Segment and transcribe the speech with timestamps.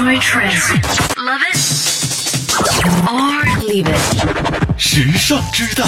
[0.00, 0.64] Enjoy trends.
[1.18, 1.58] Love it
[3.06, 4.00] or leave it.
[4.78, 5.84] 时尚之道.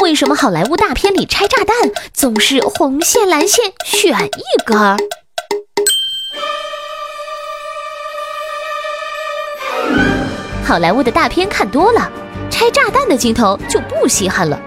[0.00, 1.76] 为什么好莱坞大片里拆炸弹
[2.12, 4.96] 总是红线蓝线选一根儿？
[10.64, 12.10] 好莱坞的大片看多了，
[12.50, 14.60] 拆炸弹的镜头就不稀罕了。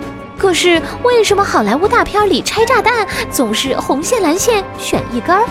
[0.43, 5.47] 可是为什么好莱坞大片里拆炸弹总是红线蓝线选一根儿？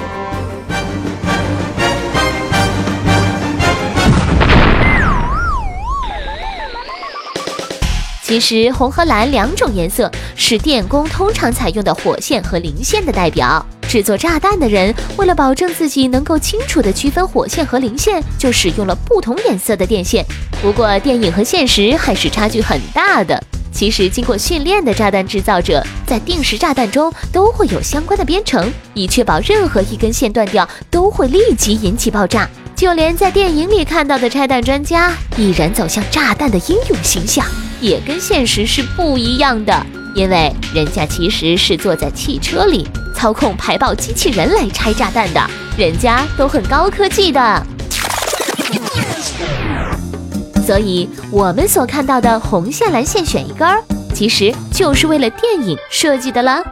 [8.23, 13.64] 其实红和蓝两种颜色是电工通常采用的火线和零线的代表。
[13.88, 20.22] 制作炸弹的人为了保证自己能够清楚地区分火线和零线，就使用了不同颜色的电线。
[20.61, 23.42] 不过电影和现实还是差距很大的。
[23.72, 32.48] 其实经过训练的炸弹制造者在定时炸弹中都会有相关的编程，以确保任何一根线断掉都会立即引起爆炸。
[32.77, 37.44] 就连在电影里看到的拆弹专家，毅然走向炸弹的英勇形象，
[37.80, 39.86] 也跟现实是不一样的。
[40.14, 45.41] 因为人家其实是坐在汽车里操控排爆机器人来拆炸弹的，
[45.78, 47.66] 人家都很高科技的。
[50.64, 53.82] 所以，我们所看到的红线蓝线选一根儿，
[54.14, 56.62] 其实就是为了电影设计的了。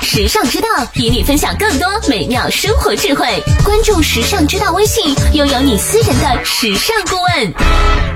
[0.00, 3.26] 时尚之道与你分享更多美妙生活智慧，
[3.64, 8.15] 关注时尚之道微信，拥有你私人的时尚顾问。